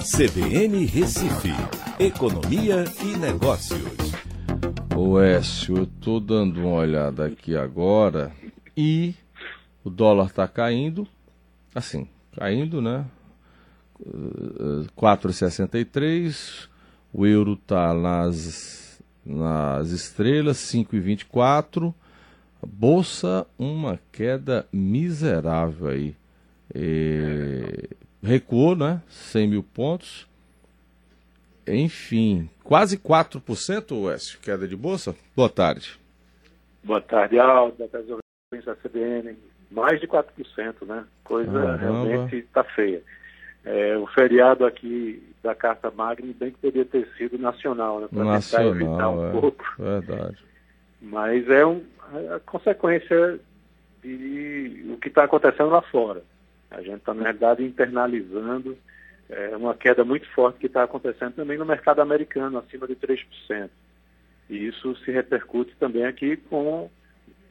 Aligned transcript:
CBN 0.00 0.86
Recife, 0.86 1.50
Economia 1.98 2.84
e 3.04 3.18
Negócios. 3.18 3.82
O 4.96 5.20
Écio, 5.20 5.76
eu 5.76 5.82
estou 5.82 6.18
dando 6.18 6.60
uma 6.60 6.76
olhada 6.76 7.26
aqui 7.26 7.54
agora 7.54 8.32
e 8.74 9.14
o 9.84 9.90
dólar 9.90 10.28
está 10.28 10.48
caindo, 10.48 11.06
assim, 11.74 12.08
caindo, 12.34 12.80
né? 12.80 13.04
4,63, 14.96 16.66
o 17.12 17.26
euro 17.26 17.52
está 17.52 17.92
nas, 17.92 19.02
nas 19.22 19.90
estrelas, 19.90 20.56
5,24, 20.56 21.92
bolsa, 22.66 23.46
uma 23.58 24.00
queda 24.10 24.66
miserável 24.72 25.88
aí. 25.88 26.16
E 26.74 27.90
recuou, 28.22 28.76
né? 28.76 29.02
100 29.08 29.48
mil 29.48 29.62
pontos. 29.62 30.28
Enfim, 31.66 32.48
quase 32.64 32.98
4%, 32.98 34.04
Wes, 34.04 34.34
queda 34.36 34.66
de 34.66 34.76
bolsa? 34.76 35.14
Boa 35.36 35.48
tarde. 35.48 35.98
Boa 36.82 37.00
tarde, 37.00 37.38
Aldo, 37.38 37.76
boa 37.76 37.88
tarde, 37.88 38.08
da 38.64 38.74
CBN. 38.76 39.36
Mais 39.70 40.00
de 40.00 40.08
4%, 40.08 40.86
né? 40.86 41.04
Coisa 41.22 41.52
Caramba. 41.52 41.76
realmente 41.76 42.36
está 42.36 42.64
feia. 42.64 43.02
É, 43.64 43.96
o 43.96 44.06
feriado 44.06 44.64
aqui 44.64 45.22
da 45.42 45.54
Carta 45.54 45.90
Magna, 45.90 46.32
bem 46.36 46.50
que 46.50 46.58
poderia 46.58 46.84
ter 46.84 47.06
sido 47.16 47.38
nacional, 47.38 48.00
né? 48.00 48.08
Para 48.12 48.40
tentar 48.40 48.66
evitar 48.66 49.10
um 49.10 49.28
é, 49.28 49.32
pouco. 49.32 49.64
Verdade. 49.78 50.38
Mas 51.00 51.48
é 51.48 51.64
um, 51.64 51.84
a 52.34 52.40
consequência 52.40 53.38
de 54.02 54.86
o 54.92 54.96
que 54.96 55.08
está 55.08 55.24
acontecendo 55.24 55.70
lá 55.70 55.82
fora. 55.82 56.22
A 56.70 56.80
gente 56.82 56.98
está, 56.98 57.12
na 57.12 57.24
verdade, 57.24 57.64
internalizando 57.64 58.76
é, 59.28 59.56
uma 59.56 59.74
queda 59.74 60.04
muito 60.04 60.28
forte 60.30 60.58
que 60.58 60.66
está 60.66 60.82
acontecendo 60.82 61.34
também 61.34 61.58
no 61.58 61.64
mercado 61.64 62.00
americano, 62.00 62.58
acima 62.58 62.86
de 62.86 62.96
3%. 62.96 63.70
E 64.48 64.66
isso 64.66 64.96
se 64.96 65.10
repercute 65.10 65.74
também 65.78 66.04
aqui 66.04 66.36
com, 66.36 66.90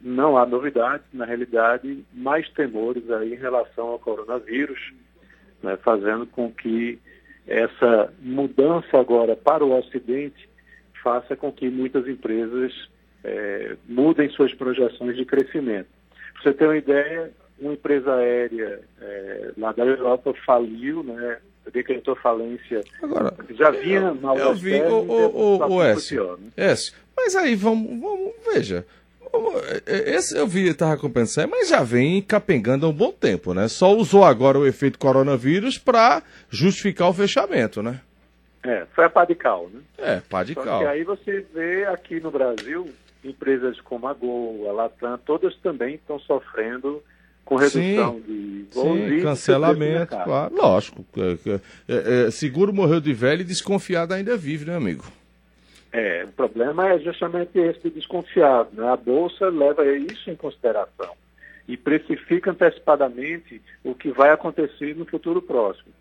não 0.00 0.36
há 0.36 0.44
novidades, 0.44 1.06
na 1.12 1.24
realidade, 1.24 2.04
mais 2.12 2.48
temores 2.50 3.10
aí 3.10 3.32
em 3.32 3.38
relação 3.38 3.88
ao 3.88 3.98
coronavírus, 3.98 4.92
né, 5.62 5.76
fazendo 5.78 6.26
com 6.26 6.52
que 6.52 6.98
essa 7.46 8.12
mudança 8.20 8.98
agora 8.98 9.34
para 9.34 9.64
o 9.64 9.76
Ocidente 9.76 10.48
faça 11.02 11.34
com 11.34 11.50
que 11.50 11.68
muitas 11.70 12.06
empresas 12.06 12.72
é, 13.24 13.76
mudem 13.88 14.28
suas 14.30 14.52
projeções 14.54 15.16
de 15.16 15.24
crescimento. 15.24 15.88
Para 16.34 16.42
você 16.42 16.52
ter 16.54 16.64
uma 16.64 16.76
ideia, 16.76 17.32
uma 17.60 17.72
empresa 17.74 18.14
aérea 18.14 18.80
é, 19.00 19.52
lá 19.56 19.72
da 19.72 19.84
Europa 19.84 20.34
faliu, 20.44 21.02
né? 21.02 21.38
decretou 21.72 22.16
falência. 22.16 22.82
Agora, 23.02 23.34
já 23.50 23.70
vinha 23.70 24.12
mal 24.14 24.36
Eu 24.36 24.54
vi, 24.54 24.80
o, 24.80 24.94
o, 24.94 25.58
o, 25.58 25.74
o 25.74 25.82
S, 25.82 26.14
né? 26.16 26.36
S. 26.56 26.92
Mas 27.16 27.36
aí 27.36 27.54
vamos, 27.54 28.00
vamos 28.00 28.32
veja. 28.52 28.84
É, 29.86 29.94
é, 29.94 30.16
esse 30.16 30.36
eu 30.36 30.46
vi, 30.46 30.68
estava 30.68 30.96
compensando, 30.96 31.48
mas 31.50 31.68
já 31.68 31.82
vem 31.82 32.20
capengando 32.20 32.86
há 32.86 32.88
um 32.88 32.92
bom 32.92 33.12
tempo, 33.12 33.54
né? 33.54 33.68
Só 33.68 33.94
usou 33.94 34.24
agora 34.24 34.58
o 34.58 34.66
efeito 34.66 34.98
coronavírus 34.98 35.78
para 35.78 36.22
justificar 36.48 37.08
o 37.08 37.14
fechamento, 37.14 37.82
né? 37.82 38.00
É, 38.62 38.86
foi 38.92 39.04
a 39.04 39.10
pá 39.10 39.24
de 39.24 39.34
cal, 39.34 39.70
né? 39.72 39.80
É, 39.98 40.44
de 40.44 40.54
Só 40.54 40.62
cal. 40.62 40.82
E 40.82 40.86
aí 40.86 41.04
você 41.04 41.46
vê 41.54 41.84
aqui 41.86 42.20
no 42.20 42.30
Brasil, 42.30 42.90
empresas 43.24 43.80
como 43.80 44.06
a 44.08 44.12
Gol, 44.12 44.68
a 44.68 44.72
Latam, 44.72 45.18
todas 45.18 45.56
também 45.58 45.94
estão 45.94 46.18
sofrendo 46.18 47.02
com 47.50 47.56
redução 47.56 48.14
sim, 48.14 48.20
de 48.20 48.66
voos 48.72 49.00
sim, 49.00 49.22
cancelamento, 49.22 50.16
claro, 50.22 50.54
lógico. 50.54 51.04
É, 51.16 51.60
é, 51.88 52.26
é, 52.26 52.30
seguro 52.30 52.72
morreu 52.72 53.00
de 53.00 53.12
velho 53.12 53.40
e 53.40 53.44
desconfiado 53.44 54.14
ainda 54.14 54.36
vive, 54.36 54.66
né, 54.66 54.76
amigo? 54.76 55.04
É, 55.92 56.24
o 56.24 56.30
problema 56.30 56.88
é 56.90 57.00
justamente 57.00 57.58
esse 57.58 57.80
de 57.80 57.90
desconfiado. 57.90 58.68
Né? 58.72 58.88
A 58.88 58.96
Bolsa 58.96 59.48
leva 59.48 59.84
isso 59.84 60.30
em 60.30 60.36
consideração 60.36 61.12
e 61.66 61.76
precifica 61.76 62.52
antecipadamente 62.52 63.60
o 63.82 63.96
que 63.96 64.12
vai 64.12 64.30
acontecer 64.30 64.94
no 64.94 65.04
futuro 65.04 65.42
próximo. 65.42 65.92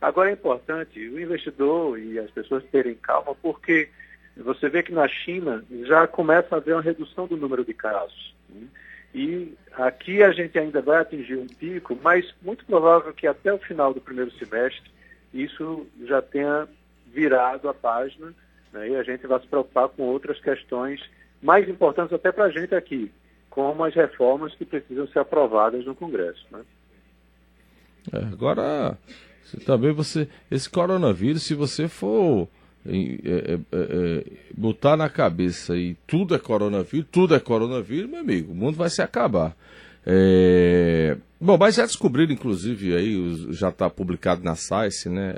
Agora 0.00 0.30
é 0.30 0.32
importante 0.32 0.98
o 0.98 1.20
investidor 1.20 1.98
e 1.98 2.18
as 2.18 2.30
pessoas 2.30 2.64
terem 2.72 2.94
calma, 2.94 3.34
porque 3.34 3.90
você 4.34 4.70
vê 4.70 4.82
que 4.82 4.92
na 4.92 5.06
China 5.08 5.62
já 5.84 6.06
começa 6.06 6.54
a 6.54 6.58
haver 6.58 6.74
uma 6.74 6.82
redução 6.82 7.26
do 7.26 7.36
número 7.36 7.66
de 7.66 7.74
casos. 7.74 8.34
Né? 8.48 8.66
E 9.14 9.54
aqui 9.72 10.22
a 10.22 10.30
gente 10.32 10.58
ainda 10.58 10.80
vai 10.82 11.00
atingir 11.00 11.36
um 11.36 11.46
pico, 11.46 11.98
mas 12.02 12.34
muito 12.42 12.64
provável 12.66 13.12
que 13.12 13.26
até 13.26 13.52
o 13.52 13.58
final 13.58 13.94
do 13.94 14.00
primeiro 14.00 14.30
semestre 14.32 14.90
isso 15.32 15.86
já 16.04 16.20
tenha 16.22 16.68
virado 17.12 17.68
a 17.68 17.74
página 17.74 18.34
né, 18.72 18.90
e 18.90 18.96
a 18.96 19.02
gente 19.02 19.26
vai 19.26 19.40
se 19.40 19.46
preocupar 19.46 19.88
com 19.88 20.02
outras 20.02 20.40
questões 20.40 21.00
mais 21.42 21.68
importantes 21.68 22.12
até 22.12 22.32
para 22.32 22.44
a 22.44 22.50
gente 22.50 22.74
aqui, 22.74 23.10
como 23.50 23.84
as 23.84 23.94
reformas 23.94 24.54
que 24.54 24.64
precisam 24.64 25.06
ser 25.08 25.20
aprovadas 25.20 25.84
no 25.84 25.94
Congresso. 25.94 26.44
Né? 26.50 26.64
É, 28.12 28.18
agora, 28.18 28.98
também 29.64 29.92
você, 29.92 30.28
esse 30.50 30.68
coronavírus, 30.68 31.42
se 31.42 31.54
você 31.54 31.88
for 31.88 32.48
é, 32.88 33.54
é, 33.54 33.58
é, 33.72 34.24
botar 34.56 34.96
na 34.96 35.08
cabeça 35.08 35.76
e 35.76 35.96
tudo 36.06 36.34
é 36.34 36.38
coronavírus, 36.38 37.06
tudo 37.10 37.34
é 37.34 37.40
coronavírus, 37.40 38.10
meu 38.10 38.20
amigo, 38.20 38.52
o 38.52 38.54
mundo 38.54 38.76
vai 38.76 38.90
se 38.90 39.02
acabar. 39.02 39.56
Bom, 41.40 41.58
mas 41.58 41.74
já 41.74 41.84
descobriram, 41.84 42.32
inclusive, 42.32 42.94
aí, 42.94 43.46
já 43.50 43.68
está 43.68 43.90
publicado 43.90 44.42
na 44.42 44.54
SAIS, 44.54 45.04
né? 45.06 45.34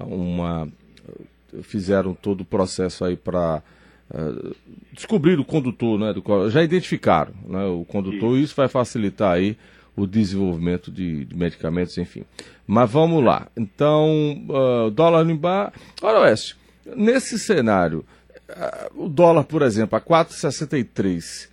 Uma... 0.00 0.66
Fizeram 1.62 2.14
todo 2.14 2.40
o 2.40 2.44
processo 2.44 3.04
aí 3.04 3.16
para 3.16 3.62
uh, 4.10 4.56
descobrir 4.92 5.38
o 5.38 5.44
condutor, 5.44 6.00
né? 6.00 6.12
Do... 6.12 6.50
Já 6.50 6.64
identificaram 6.64 7.32
né, 7.46 7.64
o 7.66 7.84
condutor, 7.84 8.36
e 8.36 8.42
isso 8.42 8.56
vai 8.56 8.66
facilitar 8.66 9.32
aí 9.32 9.56
o 9.96 10.06
desenvolvimento 10.06 10.90
de, 10.90 11.24
de 11.24 11.36
medicamentos, 11.36 11.96
enfim. 11.98 12.24
Mas 12.66 12.90
vamos 12.90 13.22
lá. 13.22 13.48
Então, 13.56 14.44
uh, 14.48 14.90
dólar 14.90 15.24
no 15.24 15.36
bar. 15.36 15.72
Olha, 16.02 16.20
Oeste, 16.20 16.56
nesse 16.84 17.38
cenário, 17.38 18.04
uh, 18.48 19.04
o 19.04 19.08
dólar, 19.08 19.44
por 19.44 19.62
exemplo, 19.62 19.96
a 19.96 20.00
4,63, 20.00 21.48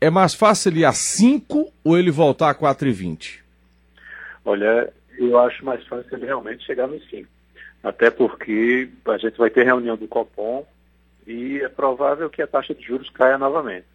é 0.00 0.10
mais 0.10 0.34
fácil 0.34 0.70
ele 0.70 0.80
ir 0.80 0.84
a 0.84 0.92
5 0.92 1.72
ou 1.84 1.98
ele 1.98 2.10
voltar 2.10 2.50
a 2.50 2.54
4,20? 2.54 3.40
Olha, 4.44 4.92
eu 5.18 5.38
acho 5.38 5.64
mais 5.64 5.84
fácil 5.86 6.16
ele 6.16 6.26
realmente 6.26 6.64
chegar 6.64 6.86
no 6.86 7.00
5. 7.00 7.28
Até 7.82 8.10
porque 8.10 8.88
a 9.06 9.18
gente 9.18 9.38
vai 9.38 9.50
ter 9.50 9.64
reunião 9.64 9.96
do 9.96 10.08
Copom 10.08 10.66
e 11.26 11.60
é 11.60 11.68
provável 11.68 12.28
que 12.28 12.42
a 12.42 12.46
taxa 12.46 12.74
de 12.74 12.84
juros 12.84 13.10
caia 13.10 13.38
novamente. 13.38 13.86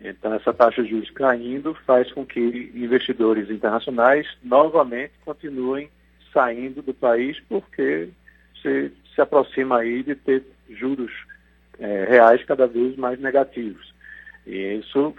Então, 0.00 0.32
essa 0.34 0.52
taxa 0.52 0.82
de 0.82 0.90
juros 0.90 1.10
caindo 1.10 1.74
faz 1.86 2.10
com 2.12 2.24
que 2.24 2.40
investidores 2.74 3.50
internacionais 3.50 4.26
novamente 4.42 5.12
continuem 5.24 5.90
saindo 6.32 6.82
do 6.82 6.94
país 6.94 7.40
porque 7.48 8.08
se, 8.62 8.92
se 9.14 9.20
aproxima 9.20 9.78
aí 9.78 10.02
de 10.02 10.14
ter 10.14 10.44
juros 10.70 11.12
é, 11.78 12.04
reais 12.04 12.44
cada 12.44 12.66
vez 12.66 12.96
mais 12.96 13.18
negativos. 13.18 13.92
E 14.46 14.74
isso 14.74 15.14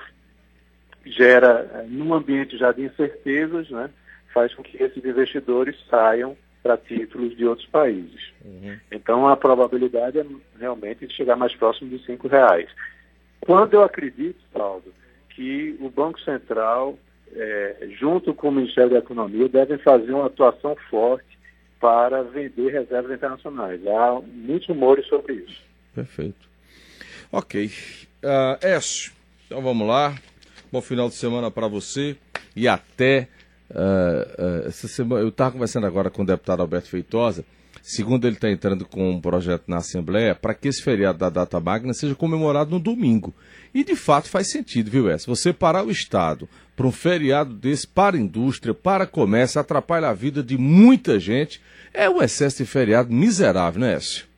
gera, 1.05 1.69
é, 1.73 1.83
num 1.83 2.13
ambiente 2.13 2.57
já 2.57 2.71
de 2.71 2.83
incertezas, 2.83 3.69
né, 3.69 3.89
faz 4.33 4.53
com 4.53 4.63
que 4.63 4.81
esses 4.81 5.03
investidores 5.03 5.75
saiam 5.89 6.37
para 6.61 6.77
títulos 6.77 7.35
de 7.35 7.45
outros 7.45 7.67
países. 7.67 8.31
Uhum. 8.43 8.77
Então, 8.91 9.27
a 9.27 9.35
probabilidade 9.35 10.19
é 10.19 10.25
realmente 10.59 11.07
de 11.07 11.13
chegar 11.13 11.35
mais 11.35 11.55
próximo 11.55 11.89
de 11.89 12.03
cinco 12.05 12.27
reais. 12.27 12.69
Quando 13.41 13.73
eu 13.73 13.83
acredito, 13.83 14.39
Paulo, 14.53 14.83
que 15.29 15.77
o 15.79 15.89
Banco 15.89 16.19
Central, 16.21 16.97
é, 17.33 17.87
junto 17.99 18.33
com 18.33 18.49
o 18.49 18.51
Ministério 18.51 18.91
da 18.91 18.99
Economia, 18.99 19.47
devem 19.47 19.77
fazer 19.77 20.11
uma 20.11 20.27
atuação 20.27 20.75
forte 20.89 21.39
para 21.79 22.23
vender 22.23 22.71
reservas 22.71 23.11
internacionais. 23.11 23.85
Há 23.87 24.21
muitos 24.21 24.67
rumores 24.67 25.07
sobre 25.07 25.33
isso. 25.35 25.61
Perfeito. 25.95 26.49
Ok. 27.31 27.71
Uh, 28.21 28.65
Écio, 28.65 29.13
então 29.45 29.61
vamos 29.61 29.87
lá. 29.87 30.15
Bom 30.71 30.81
final 30.81 31.07
de 31.07 31.15
semana 31.15 31.49
para 31.49 31.67
você 31.67 32.17
e 32.55 32.67
até 32.67 33.27
uh, 33.71 34.63
uh, 34.63 34.67
essa 34.67 34.87
semana. 34.87 35.21
Eu 35.21 35.29
estava 35.29 35.51
conversando 35.51 35.87
agora 35.87 36.09
com 36.09 36.23
o 36.23 36.25
deputado 36.25 36.61
Alberto 36.61 36.89
Feitosa. 36.89 37.45
Segundo 37.81 38.25
ele 38.25 38.35
está 38.35 38.49
entrando 38.49 38.85
com 38.85 39.09
um 39.09 39.21
projeto 39.21 39.63
na 39.67 39.77
Assembleia 39.77 40.35
para 40.35 40.53
que 40.53 40.67
esse 40.67 40.81
feriado 40.81 41.17
da 41.17 41.29
data 41.29 41.59
magna 41.59 41.93
seja 41.93 42.15
comemorado 42.15 42.71
no 42.71 42.79
domingo. 42.79 43.33
E 43.73 43.83
de 43.83 43.95
fato 43.95 44.29
faz 44.29 44.51
sentido, 44.51 44.89
viu, 44.89 45.09
Essa? 45.09 45.29
Você 45.29 45.53
parar 45.53 45.85
o 45.85 45.91
Estado 45.91 46.47
para 46.75 46.87
um 46.87 46.91
feriado 46.91 47.53
desse 47.53 47.87
para 47.87 48.15
a 48.15 48.19
indústria, 48.19 48.73
para 48.73 49.05
comércio, 49.05 49.59
atrapalha 49.59 50.07
a 50.07 50.13
vida 50.13 50.41
de 50.41 50.57
muita 50.57 51.19
gente. 51.19 51.61
É 51.93 52.09
um 52.09 52.21
excesso 52.21 52.63
de 52.63 52.65
feriado 52.69 53.11
miserável, 53.11 53.81
não 53.81 53.87
é, 53.87 53.95
Écio? 53.95 54.29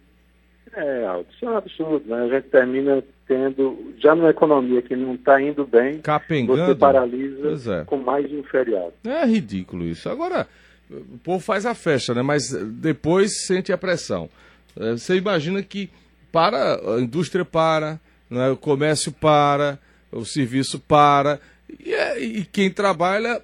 É, 0.73 1.05
Aldo, 1.05 1.27
isso 1.33 1.45
é 1.45 1.49
um 1.49 1.57
absurdo, 1.57 2.09
né? 2.09 2.23
A 2.23 2.27
gente 2.29 2.47
termina 2.47 3.03
tendo, 3.27 3.93
já 3.97 4.15
numa 4.15 4.29
economia 4.29 4.81
que 4.81 4.95
não 4.95 5.15
está 5.15 5.41
indo 5.41 5.65
bem, 5.65 5.99
Capengando. 5.99 6.65
você 6.65 6.75
paralisa 6.75 7.81
é. 7.81 7.83
com 7.85 7.97
mais 7.97 8.31
um 8.31 8.41
feriado. 8.43 8.93
É 9.05 9.25
ridículo 9.25 9.83
isso. 9.83 10.09
Agora, 10.09 10.47
o 10.91 11.17
povo 11.19 11.39
faz 11.39 11.65
a 11.65 11.73
festa, 11.73 12.13
né? 12.13 12.21
Mas 12.21 12.51
depois 12.51 13.45
sente 13.45 13.71
a 13.71 13.77
pressão. 13.77 14.29
É, 14.77 14.91
você 14.91 15.15
imagina 15.15 15.61
que 15.63 15.89
para, 16.31 16.75
a 16.95 17.01
indústria 17.01 17.45
para, 17.45 17.99
né? 18.29 18.49
o 18.49 18.57
comércio 18.57 19.11
para, 19.11 19.79
o 20.11 20.25
serviço 20.25 20.79
para, 20.79 21.39
e, 21.79 21.93
é, 21.93 22.19
e 22.19 22.45
quem 22.45 22.69
trabalha 22.69 23.41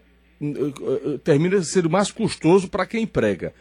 termina 1.23 1.61
sendo 1.63 1.89
mais 1.89 2.11
custoso 2.11 2.69
para 2.69 2.85
quem 2.85 3.03
emprega. 3.03 3.53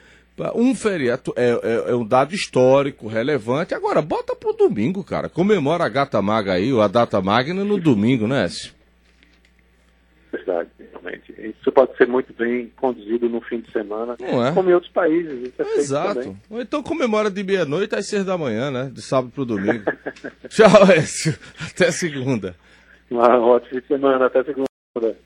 Um 0.55 0.75
feriado 0.75 1.33
é, 1.35 1.49
é, 1.49 1.91
é, 1.91 1.95
um 1.95 2.05
dado 2.05 2.35
histórico, 2.35 3.09
relevante. 3.09 3.75
Agora, 3.75 4.03
bota 4.03 4.37
pro 4.37 4.53
domingo, 4.53 5.03
cara. 5.03 5.31
Comemora 5.31 5.85
a 5.85 5.89
gata 5.89 6.21
maga 6.21 6.53
aí, 6.53 6.71
ou 6.73 6.83
a 6.83 6.89
data 6.89 7.23
magna 7.23 7.65
no 7.65 7.81
domingo, 7.81 8.27
né, 8.27 8.45
Écio? 8.45 8.75
Verdade. 10.31 10.69
Isso 11.39 11.71
pode 11.71 11.95
ser 11.97 12.07
muito 12.07 12.33
bem 12.33 12.73
conduzido 12.77 13.29
no 13.29 13.41
fim 13.43 13.61
de 13.61 13.71
semana, 13.71 14.17
é? 14.19 14.53
como 14.53 14.71
em 14.71 14.75
outros 14.75 14.91
países. 14.93 15.53
É 15.59 15.63
Exato. 15.79 16.37
Ou 16.49 16.61
então 16.61 16.83
comemora 16.83 17.31
de 17.31 17.43
meia-noite 17.45 17.95
às 17.95 18.07
seis 18.07 18.25
da 18.25 18.39
manhã, 18.39 18.71
né? 18.71 18.91
De 18.93 19.03
sábado 19.03 19.33
pro 19.33 19.45
domingo. 19.45 19.85
Tchau, 20.49 20.91
Écio. 20.97 21.37
Até 21.71 21.91
segunda. 21.91 22.57
Uma 23.11 23.39
ótima 23.39 23.69
fim 23.69 23.81
de 23.81 23.87
semana. 23.87 24.27
Até 24.27 24.45
segunda. 24.45 25.17